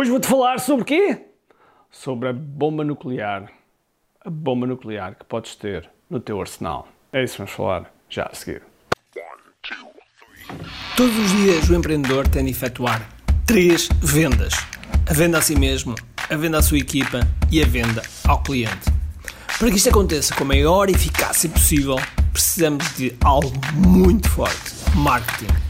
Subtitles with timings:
[0.00, 1.26] Hoje vou-te falar sobre quê?
[1.90, 3.52] Sobre a bomba nuclear.
[4.24, 6.88] A bomba nuclear que podes ter no teu arsenal.
[7.12, 8.62] É isso que vamos falar já a seguir.
[10.96, 13.06] Todos os dias o empreendedor tem de efetuar
[13.46, 14.54] três vendas:
[15.06, 15.94] a venda a si mesmo,
[16.30, 17.20] a venda à sua equipa
[17.52, 18.90] e a venda ao cliente.
[19.58, 21.96] Para que isto aconteça com a maior eficácia possível,
[22.32, 25.69] precisamos de algo muito forte: marketing.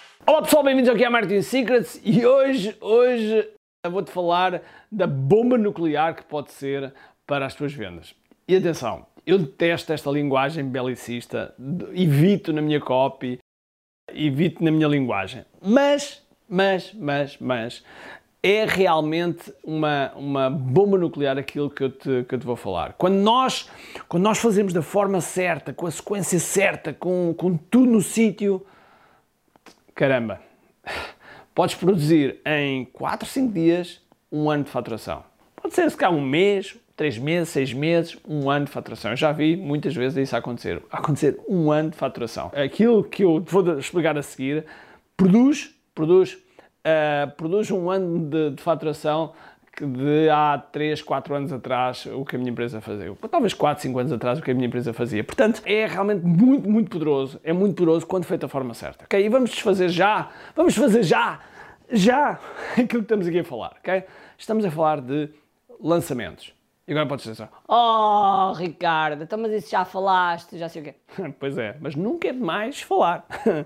[0.31, 3.49] Olá pessoal, bem-vindos aqui a Marketing Secrets e hoje, hoje
[3.85, 6.93] vou-te falar da bomba nuclear que pode ser
[7.27, 8.15] para as tuas vendas.
[8.47, 11.53] E atenção, eu detesto esta linguagem belicista,
[11.93, 13.39] evito na minha copy,
[14.13, 17.83] evito na minha linguagem, mas, mas, mas, mas,
[18.41, 22.93] é realmente uma, uma bomba nuclear aquilo que eu, te, que eu te vou falar.
[22.93, 23.69] Quando nós,
[24.07, 28.65] quando nós fazemos da forma certa, com a sequência certa, com, com tudo no sítio,
[29.95, 30.41] caramba,
[31.53, 35.23] podes produzir em 4, 5 dias um ano de faturação.
[35.55, 39.11] Pode ser se calhar um mês, três meses, seis meses, um ano de faturação.
[39.11, 40.81] Eu já vi muitas vezes isso acontecer.
[40.91, 42.51] Acontecer um ano de faturação.
[42.55, 44.65] Aquilo que eu vou explicar a seguir
[45.17, 49.33] produz, produz, uh, produz um ano de, de faturação
[49.79, 53.15] de há 3, 4 anos atrás o que a minha empresa fazia.
[53.29, 55.23] Talvez 4, 5 anos atrás o que a minha empresa fazia.
[55.23, 57.39] Portanto, é realmente muito, muito poderoso.
[57.43, 59.05] É muito poderoso quando feito da forma certa.
[59.05, 59.23] Ok?
[59.23, 61.39] E vamos desfazer já, vamos fazer já,
[61.91, 62.39] já
[62.73, 63.75] aquilo que estamos aqui a falar.
[63.79, 64.03] Ok?
[64.37, 65.29] Estamos a falar de
[65.79, 66.53] lançamentos.
[66.87, 70.95] E agora podes dizer Oh, Ricardo, então mas isso já falaste, já sei o quê.
[71.39, 73.25] pois é, mas nunca é demais falar.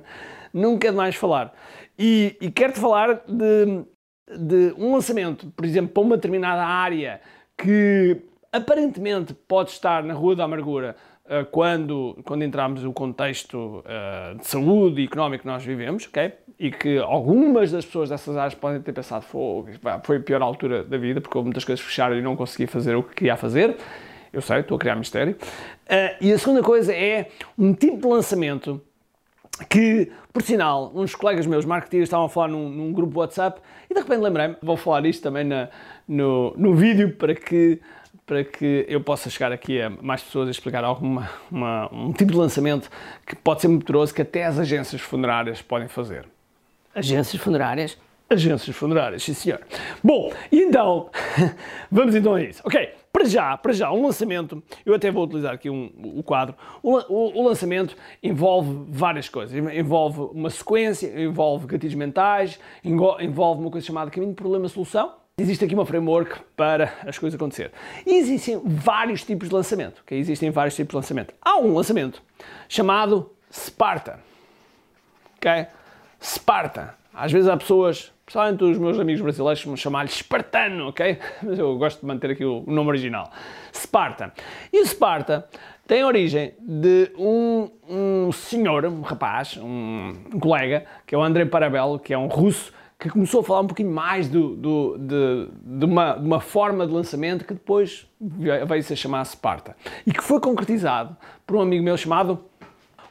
[0.53, 1.53] nunca é demais falar.
[1.97, 3.85] E, e quero-te falar de
[4.27, 7.21] de um lançamento, por exemplo, para uma determinada área
[7.57, 8.17] que
[8.51, 14.47] aparentemente pode estar na Rua da Amargura uh, quando, quando entramos no contexto uh, de
[14.47, 16.33] saúde e económico que nós vivemos, ok?
[16.57, 20.97] E que algumas das pessoas dessas áreas podem ter pensado foi a pior altura da
[20.97, 23.75] vida porque muitas coisas fecharam e não consegui fazer o que queria fazer.
[24.31, 25.35] Eu sei, estou a criar mistério.
[25.85, 28.81] Uh, e a segunda coisa é um tipo de lançamento
[29.69, 33.93] que, por sinal, uns colegas meus marketeers estavam a falar num, num grupo WhatsApp e
[33.93, 35.69] de repente lembrei-me, vou falar isto também na,
[36.07, 37.79] no, no vídeo para que,
[38.25, 42.31] para que eu possa chegar aqui a mais pessoas e explicar alguma, uma, um tipo
[42.31, 42.89] de lançamento
[43.25, 46.25] que pode ser muito poderoso que até as agências funerárias podem fazer.
[46.93, 47.97] Agências funerárias?
[48.29, 49.61] Agências funerárias, sim senhor.
[50.03, 51.09] Bom, e então,
[51.91, 52.61] vamos então a isso.
[52.65, 56.53] Ok, para já, para já, um lançamento, eu até vou utilizar aqui um, o quadro,
[56.83, 63.71] o, o, o, lançamento envolve várias coisas, envolve uma sequência, envolve gatilhos mentais, envolve uma
[63.71, 67.69] coisa chamada caminho problema-solução, Existe aqui uma framework para as coisas acontecer.
[68.05, 69.99] E existem vários tipos de lançamento.
[70.01, 70.17] Okay?
[70.17, 71.33] Existem vários tipos de lançamento.
[71.41, 72.23] Há um lançamento
[72.69, 74.21] chamado Sparta.
[75.35, 75.67] Okay?
[76.21, 76.95] Sparta.
[77.15, 81.19] Às vezes há pessoas Principalmente os meus amigos brasileiros vão chamar-lhe Espartano, ok?
[81.43, 83.29] Mas eu gosto de manter aqui o nome original.
[83.71, 84.33] Sparta.
[84.73, 85.47] E o Sparta
[85.85, 91.45] tem origem de um, um senhor, um rapaz, um, um, colega, que é o Andrei
[91.45, 95.47] Parabello, que é um russo, que começou a falar um pouquinho mais do, do, de,
[95.61, 99.75] de, uma, de uma forma de lançamento que depois veio-se a chamar Sparta.
[100.07, 101.15] E que foi concretizado
[101.45, 102.43] por um amigo meu chamado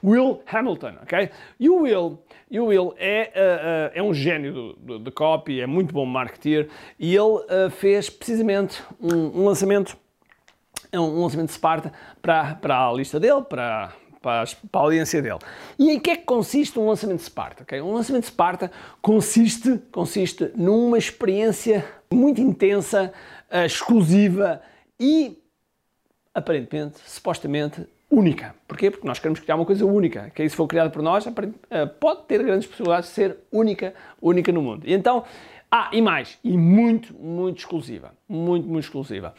[0.04, 1.31] Will Hamilton, ok?
[1.59, 2.19] E o Will,
[2.50, 6.69] e o Will é, uh, uh, é um gênio de copy, é muito bom marketeer
[6.98, 9.97] e ele uh, fez precisamente um, um lançamento,
[10.93, 15.38] um lançamento de Sparta para, para a lista dele, para, para, para, a audiência dele.
[15.78, 17.62] E em que é que consiste um lançamento de Sparta?
[17.62, 17.81] Okay?
[17.81, 18.70] Um lançamento de Sparta
[19.00, 21.82] consiste, consiste numa experiência
[22.12, 23.11] muito intensa,
[23.64, 24.61] exclusiva
[25.00, 25.38] e
[26.34, 28.55] aparentemente, supostamente, única.
[28.69, 28.90] Porquê?
[28.90, 31.26] Porque nós queremos criar uma coisa única, que aí se for criada por nós,
[31.70, 34.87] eh, pode ter grandes possibilidades de ser única, única no mundo.
[34.87, 35.25] E então,
[35.70, 38.14] ah, e mais, e muito, muito exclusiva.
[38.28, 39.34] Muito, muito exclusiva.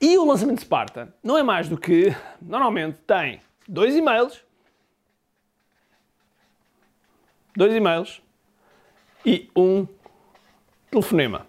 [0.00, 4.44] E o lançamento de Sparta não é mais do que, normalmente, tem dois e-mails,
[7.56, 8.22] dois e-mails
[9.26, 9.84] e um
[10.90, 11.46] telefonema.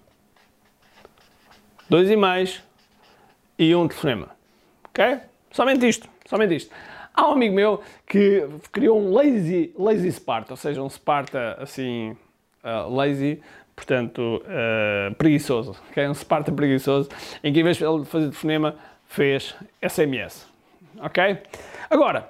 [1.88, 2.64] Dois e-mails
[3.60, 4.36] e um telefonema.
[4.86, 5.31] Ok?
[5.52, 6.08] Somente isto.
[6.26, 6.74] Somente isto.
[7.14, 12.16] Há um amigo meu que criou um lazy, lazy Sparta, ou seja, um Sparta assim,
[12.64, 13.42] uh, lazy,
[13.76, 16.08] portanto, uh, preguiçoso, okay?
[16.08, 17.10] um Sparta preguiçoso,
[17.44, 18.76] em que em vez de fazer telefonema,
[19.08, 19.54] fez
[19.86, 20.48] SMS,
[21.02, 21.38] ok?
[21.90, 22.30] Agora,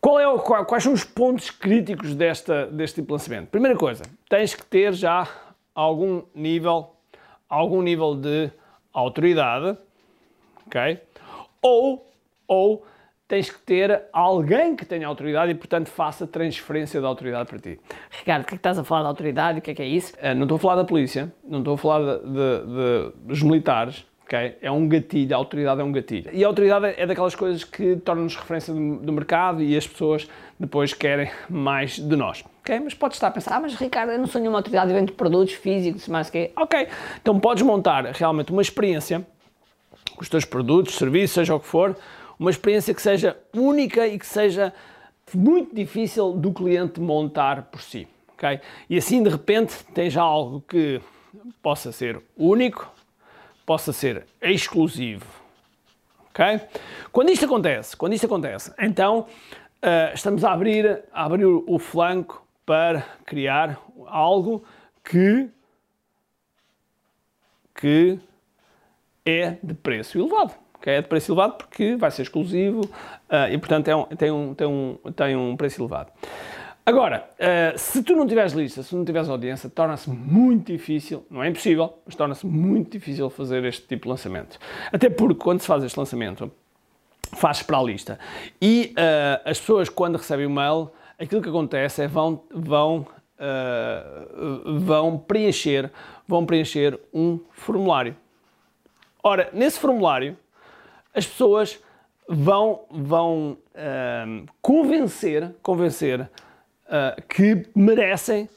[0.00, 3.48] qual é o, quais são os pontos críticos desta, deste tipo de lançamento?
[3.48, 5.28] Primeira coisa, tens que ter já
[5.74, 6.94] algum nível,
[7.48, 8.50] algum nível de
[8.92, 9.76] autoridade,
[10.66, 10.98] ok?
[11.64, 12.06] Ou,
[12.46, 12.84] ou
[13.26, 17.80] tens que ter alguém que tenha autoridade e, portanto, faça transferência de autoridade para ti.
[18.10, 19.58] Ricardo, o que é que estás a falar de autoridade?
[19.60, 20.12] O que é que é isso?
[20.16, 22.32] Uh, não estou a falar da polícia, não estou a falar de, de,
[22.66, 24.58] de, dos militares, ok?
[24.60, 26.30] É um gatilho, a autoridade é um gatilho.
[26.34, 30.28] E a autoridade é daquelas coisas que tornam-nos referência do, do, mercado e as pessoas
[30.60, 32.44] depois querem mais de nós.
[32.60, 32.78] Ok?
[32.78, 35.12] Mas podes estar a pensar, ah, mas Ricardo, eu não sou nenhuma autoridade, eu vendo
[35.12, 36.88] produtos físicos, mais que Ok,
[37.22, 39.26] então podes montar realmente uma experiência
[40.18, 41.96] os teus produtos, serviços, seja o que for,
[42.38, 44.72] uma experiência que seja única e que seja
[45.32, 48.06] muito difícil do cliente montar por si.
[48.34, 48.60] Okay?
[48.90, 51.00] E assim, de repente, tens algo que
[51.62, 52.92] possa ser único,
[53.64, 55.26] possa ser exclusivo.
[56.30, 56.60] Okay?
[57.12, 62.44] Quando isto acontece, quando isto acontece, então uh, estamos a abrir, a abrir o, flanco
[62.66, 64.64] para criar algo
[65.02, 65.48] que,
[67.74, 68.18] que
[69.24, 70.54] é de preço elevado
[70.84, 74.30] que é de preço elevado porque vai ser exclusivo uh, e, portanto, é um, tem,
[74.30, 76.12] um, tem, um, tem um preço elevado.
[76.84, 81.42] Agora, uh, se tu não tiveres lista, se não tiveres audiência, torna-se muito difícil, não
[81.42, 84.58] é impossível, mas torna-se muito difícil fazer este tipo de lançamento.
[84.92, 86.52] Até porque quando se faz este lançamento,
[87.32, 88.18] faz para a lista.
[88.60, 93.06] E uh, as pessoas, quando recebem o mail, aquilo que acontece é vão, vão,
[93.38, 95.90] uh, vão preencher,
[96.28, 98.14] vão preencher um formulário.
[99.26, 100.36] Ora, nesse formulário,
[101.14, 101.82] as pessoas
[102.28, 108.50] vão, vão uh, convencer, convencer uh, que merecem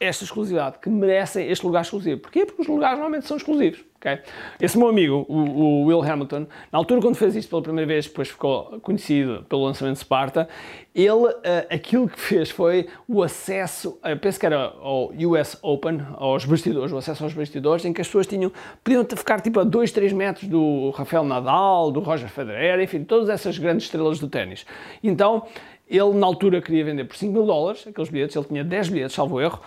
[0.00, 2.22] esta exclusividade, que merecem este lugar exclusivo.
[2.22, 2.46] Porquê?
[2.46, 3.84] Porque os lugares normalmente são exclusivos.
[4.00, 4.18] Okay?
[4.58, 8.06] Esse meu amigo, o, o, Will Hamilton, na altura quando fez isto pela primeira vez,
[8.06, 10.48] depois ficou conhecido pelo lançamento de Sparta,
[10.94, 11.34] ele, uh,
[11.68, 16.92] aquilo que fez foi o acesso, eu penso que era ao US Open, aos bastidores,
[16.92, 18.50] o acesso aos bastidores, em que as pessoas tinham,
[18.82, 23.28] podiam ficar tipo a 2, 3 metros do Rafael Nadal, do Roger Federer, enfim, todas
[23.28, 24.64] essas grandes estrelas do ténis.
[25.04, 25.46] Então,
[25.90, 29.14] ele na altura queria vender por 5 mil dólares, aqueles bilhetes, ele tinha 10 bilhetes,
[29.14, 29.60] salvo erro,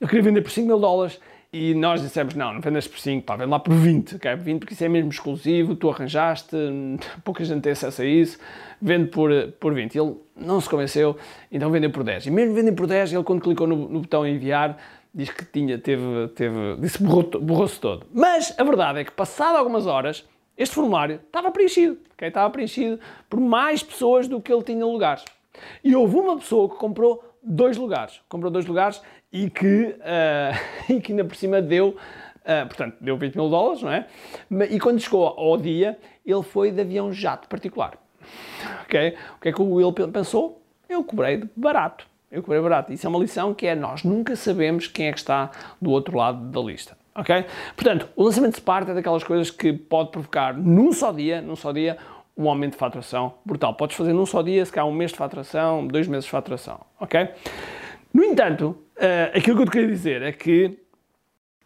[0.00, 1.18] ele queria vender por 5 mil dólares
[1.52, 4.36] e nós dissemos, não, não vendas por 5, pá, vende lá por 20, ok?
[4.36, 6.56] 20 porque isso é mesmo exclusivo, tu arranjaste,
[7.24, 8.38] pouca gente tem acesso a isso,
[8.80, 9.98] vende por, por 20.
[9.98, 11.16] Ele não se convenceu,
[11.50, 12.26] então vendeu por 10.
[12.26, 14.78] E mesmo vendendo por 10, ele quando clicou no, no botão enviar,
[15.12, 18.06] diz que tinha, teve, teve, disse borrou-se borrou todo.
[18.14, 20.24] Mas a verdade é que passado algumas horas,
[20.56, 22.28] este formulário estava preenchido, ok?
[22.28, 25.24] Estava preenchido por mais pessoas do que ele tinha lugares.
[25.82, 29.00] E houve uma pessoa que comprou dois lugares, comprou dois lugares
[29.32, 33.82] e que, uh, e que ainda por cima deu, uh, portanto, deu 20 mil dólares,
[33.82, 34.06] não é?
[34.70, 37.94] E quando chegou ao dia, ele foi de avião jato particular.
[38.84, 39.16] Ok?
[39.36, 40.60] O que é que o Will pensou?
[40.88, 42.08] Eu cobrei de barato.
[42.30, 42.92] Eu cobrei barato.
[42.92, 45.50] Isso é uma lição que é nós nunca sabemos quem é que está
[45.80, 46.98] do outro lado da lista.
[47.14, 47.44] Ok?
[47.76, 51.54] Portanto, o lançamento de Sparta é daquelas coisas que pode provocar num só dia, num
[51.54, 51.96] só dia,
[52.40, 53.74] um aumento de faturação brutal.
[53.74, 56.80] Podes fazer num só dia, se calhar um mês de faturação, dois meses de faturação.
[56.98, 57.28] Ok?
[58.14, 60.78] No entanto, uh, aquilo que eu te queria dizer é que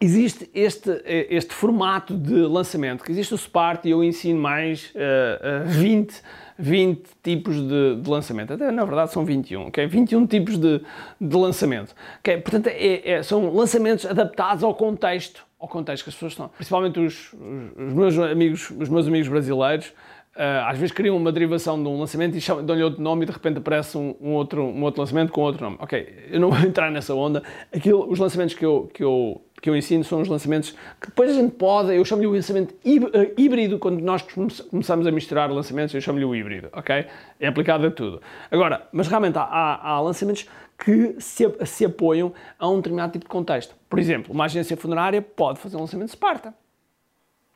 [0.00, 4.92] existe este, eh, este formato de lançamento, que existe o SPART e eu ensino mais
[4.94, 6.20] uh, uh, 20,
[6.58, 8.52] 20 tipos de, de, lançamento.
[8.52, 9.86] Até na verdade são 21, ok?
[9.86, 10.82] 21 tipos de,
[11.20, 11.94] de lançamento.
[12.18, 12.38] Okay?
[12.38, 16.48] Portanto, é, é, são lançamentos adaptados ao contexto, ao contexto que as pessoas estão.
[16.48, 19.92] Principalmente os, os, os meus amigos, os meus amigos brasileiros
[20.36, 23.58] às vezes criam uma derivação de um lançamento e dão-lhe outro nome e de repente
[23.58, 25.76] aparece um, um, outro, um outro lançamento com outro nome.
[25.78, 27.42] Ok, eu não vou entrar nessa onda.
[27.72, 31.30] Aquilo, os lançamentos que eu, que, eu, que eu ensino são os lançamentos que depois
[31.30, 34.22] a gente pode, eu chamo-lhe o lançamento eh, híbrido, quando nós
[34.70, 37.06] começamos a misturar lançamentos, eu chamo-lhe o híbrido, ok?
[37.38, 38.20] É aplicado a tudo.
[38.50, 43.24] Agora, mas realmente há, há, há lançamentos que se, se apoiam a um determinado tipo
[43.24, 43.76] de contexto.
[43.88, 46.52] Por exemplo, uma agência funerária pode fazer um lançamento de Sparta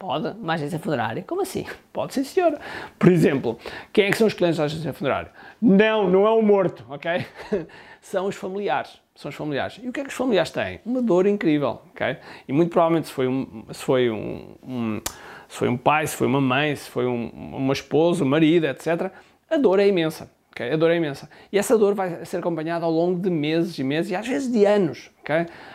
[0.00, 1.24] Pode, uma agência funerária?
[1.26, 1.66] Como assim?
[1.92, 2.60] Pode sim, senhora.
[2.96, 3.58] Por exemplo,
[3.92, 5.32] quem é que são os clientes da agência funerária?
[5.60, 7.26] Não, não é o morto, ok?
[8.00, 9.00] são os familiares.
[9.16, 9.80] São os familiares.
[9.82, 10.80] E o que é que os familiares têm?
[10.86, 12.16] Uma dor incrível, ok?
[12.46, 15.00] E muito provavelmente se foi um, se foi um, um
[15.48, 18.66] se foi um pai, se foi uma mãe, se foi um, uma esposa, um marido,
[18.66, 19.10] etc.,
[19.50, 20.30] a dor é imensa.
[20.58, 20.72] Okay?
[20.72, 21.30] A dor é imensa.
[21.52, 24.50] E essa dor vai ser acompanhada ao longo de meses e meses e às vezes
[24.50, 25.08] de anos.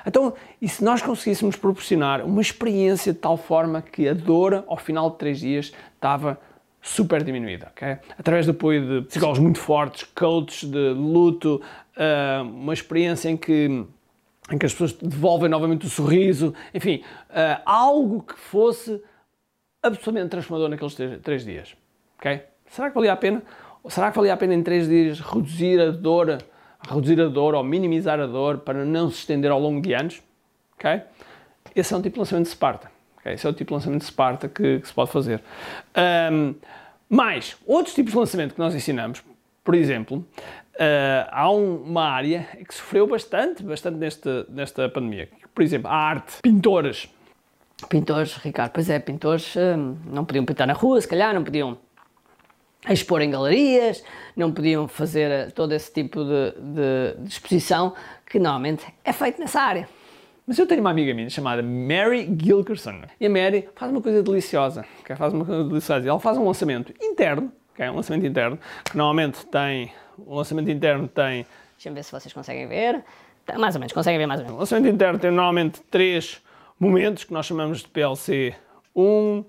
[0.06, 4.76] Então, e se nós conseguíssemos proporcionar uma experiência de tal forma que a dor, ao
[4.76, 6.38] final de três dias, estava
[6.82, 7.98] super diminuída, okay?
[8.20, 11.62] através do apoio de psicólogos muito fortes, coaches de luto,
[11.96, 13.86] uh, uma experiência em que
[14.52, 19.02] em que as pessoas devolvem novamente o sorriso, enfim, uh, algo que fosse
[19.82, 21.74] absolutamente transformador naqueles três, três dias.
[22.18, 22.42] ok?
[22.68, 23.42] Será que valia a pena?
[23.90, 26.38] Será que valia a pena em três dias reduzir a dor,
[26.88, 30.22] reduzir a dor ou minimizar a dor para não se estender ao longo de anos?
[30.84, 31.02] ok?
[31.76, 32.92] Esse é um tipo de lançamento de Sparta.
[33.20, 33.34] Okay?
[33.34, 35.42] Esse é o tipo de lançamento de Sparta que, que se pode fazer.
[36.32, 36.56] Um,
[37.10, 39.24] mais, outros tipos de lançamento que nós ensinamos,
[39.64, 40.18] por exemplo,
[40.76, 45.30] uh, há um, uma área que sofreu bastante, bastante neste, nesta pandemia.
[45.56, 47.10] Por exemplo, a arte, pintores.
[47.90, 51.78] Pintores, Ricardo, pois é, pintores hum, não podiam pintar na rua, se calhar, não podiam
[52.90, 54.04] expor em galerias,
[54.36, 57.94] não podiam fazer todo esse tipo de, de, de exposição
[58.26, 59.88] que normalmente é feito nessa área.
[60.46, 63.02] Mas eu tenho uma amiga minha chamada Mary Gilkerson.
[63.20, 64.86] E a Mary faz uma coisa deliciosa.
[65.02, 65.16] Okay?
[65.16, 66.08] Faz uma coisa deliciosa.
[66.08, 67.90] Ela faz um lançamento interno, okay?
[67.90, 69.94] um lançamento interno, que normalmente tem.
[70.18, 71.46] O lançamento interno tem.
[71.78, 73.04] Deixa-me ver se vocês conseguem ver.
[73.46, 74.58] Tá, mais ou menos, conseguem ver mais ou menos.
[74.58, 76.42] O lançamento interno tem normalmente três
[76.78, 78.54] momentos que nós chamamos de PLC
[78.94, 79.46] 1,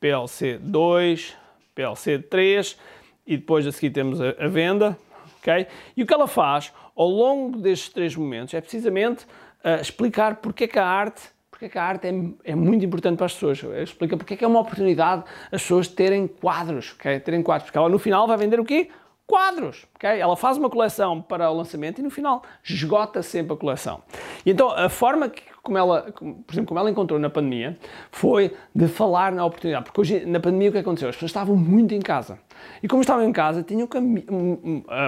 [0.00, 1.36] PLC 2,
[1.78, 2.76] PLC 3
[3.24, 4.98] e depois a seguir temos a, a venda.
[5.40, 5.68] Okay?
[5.96, 9.24] E o que ela faz ao longo destes três momentos é precisamente
[9.64, 12.84] uh, explicar porque é que a arte, porque é que a arte é, é, muito
[12.84, 13.62] importante para as pessoas.
[13.80, 17.20] Explica porque é que é uma oportunidade as pessoas terem quadros, okay?
[17.20, 18.90] terem quadros, porque ela no final vai vender o quê?
[19.24, 20.18] Quadros, okay?
[20.18, 24.02] Ela faz uma coleção para o lançamento e no final esgota sempre a coleção.
[24.44, 27.76] E então a forma que como ela, por exemplo, como ela encontrou na pandemia,
[28.10, 29.84] foi de falar na oportunidade.
[29.84, 31.10] Porque hoje, na pandemia, o que aconteceu?
[31.10, 32.38] As pessoas estavam muito em casa.
[32.82, 34.00] E como estavam em casa, tinham que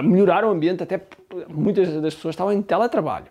[0.03, 1.01] melhorar o ambiente, até
[1.49, 3.25] muitas das pessoas estavam em teletrabalho.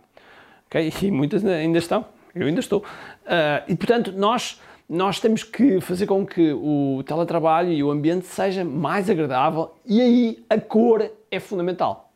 [0.66, 0.92] Okay?
[1.02, 2.04] E muitas ainda estão.
[2.34, 2.80] Eu ainda estou.
[2.80, 8.26] Uh, e, portanto, nós, nós temos que fazer com que o teletrabalho e o ambiente
[8.26, 12.09] seja mais agradável e aí a cor é fundamental.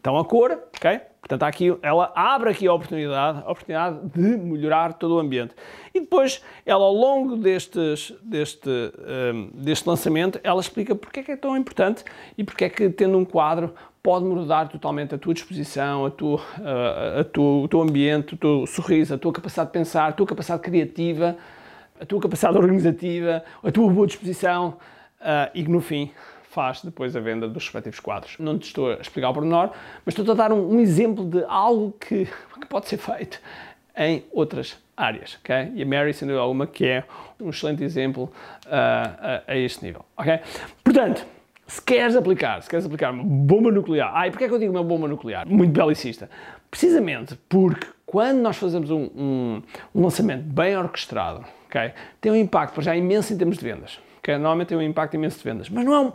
[0.00, 1.00] Então, a cor, ok?
[1.20, 5.54] Portanto, aqui, ela abre aqui a oportunidade, a oportunidade de melhorar todo o ambiente.
[5.94, 11.32] E depois, ela ao longo destes, deste, um, deste lançamento, ela explica porque é que
[11.32, 12.02] é tão importante
[12.38, 16.40] e porque é que, tendo um quadro, pode mudar totalmente a tua disposição, a tua,
[16.64, 20.12] a, a tua, o teu ambiente, o teu sorriso, a tua capacidade de pensar, a
[20.12, 21.36] tua capacidade criativa,
[22.00, 24.78] a tua capacidade organizativa, a tua boa disposição
[25.20, 26.10] uh, e que no fim
[26.50, 28.36] faz depois a venda dos respectivos quadros.
[28.38, 29.70] Não te estou a explicar o pormenor,
[30.04, 32.26] mas estou a dar um, um exemplo de algo que,
[32.60, 33.40] que, pode ser feito
[33.96, 35.72] em outras áreas, ok?
[35.74, 37.04] E a Mary, sem dúvida alguma, que é
[37.40, 38.24] um excelente exemplo
[38.66, 40.40] uh, a, a este nível, ok?
[40.82, 41.24] Portanto,
[41.68, 44.72] se queres aplicar, se queres aplicar uma bomba nuclear, e porquê é que eu digo
[44.72, 45.48] uma bomba nuclear?
[45.48, 46.28] Muito belicista.
[46.68, 49.62] Precisamente porque quando nós fazemos um, um,
[49.94, 54.00] um lançamento bem orquestrado, okay, tem um impacto já imenso em termos de vendas.
[54.20, 54.34] Okay?
[54.34, 56.12] Normalmente tem um impacto imenso de vendas, mas não é um,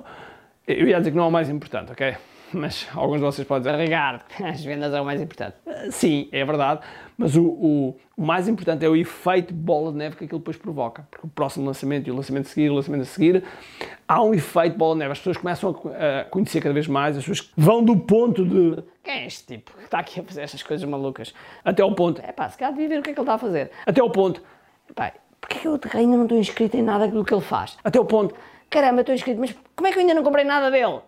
[0.67, 2.15] eu ia dizer que não é o mais importante, ok?
[2.53, 5.57] Mas alguns de vocês podem dizer, Ricardo, as vendas é o mais importante.
[5.91, 6.81] Sim, é verdade,
[7.17, 10.57] mas o, o, o, mais importante é o efeito bola de neve que aquilo depois
[10.57, 11.07] provoca.
[11.11, 13.43] Porque o próximo lançamento e o lançamento a seguir, o lançamento a seguir,
[14.07, 15.11] há um efeito bola de neve.
[15.11, 18.83] As pessoas começam a, a conhecer cada vez mais, as pessoas vão do ponto de.
[19.03, 21.33] Quem é este tipo que está aqui a fazer estas coisas malucas?
[21.63, 22.21] Até ao ponto.
[22.21, 23.71] É pá, se calhar devia ver o que é que ele está a fazer.
[23.85, 24.41] Até ao ponto.
[24.93, 25.13] Pá,
[25.45, 27.77] porquê é que eu ainda não estou inscrito em nada do que ele faz?
[27.83, 28.35] Até ao ponto
[28.75, 30.99] caramba, estou inscrito, mas como é que eu ainda não comprei nada dele?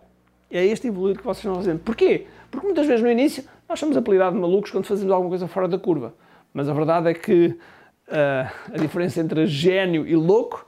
[0.50, 1.80] É este evoluir que vocês estão fazendo.
[1.80, 2.26] Porquê?
[2.50, 5.68] Porque muitas vezes no início nós somos apelidados de malucos quando fazemos alguma coisa fora
[5.68, 6.14] da curva.
[6.54, 10.66] Mas a verdade é que uh, a diferença entre gênio e louco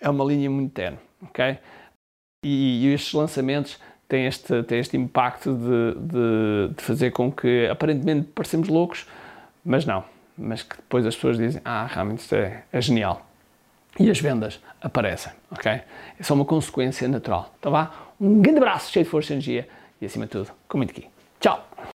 [0.00, 1.58] é uma linha muito tenue, ok?
[2.44, 7.66] E, e estes lançamentos têm este, têm este impacto de, de, de fazer com que
[7.66, 9.04] aparentemente parecemos loucos,
[9.64, 10.04] mas não.
[10.36, 13.26] Mas que depois as pessoas dizem, ah, realmente isto é, é genial
[13.98, 15.72] e as vendas aparecem, ok?
[15.72, 17.90] É só uma consequência natural, tá vá?
[18.20, 19.68] Um grande abraço, cheio de força e energia
[20.00, 21.06] e acima de tudo, com muito aqui.
[21.40, 21.75] Tchau!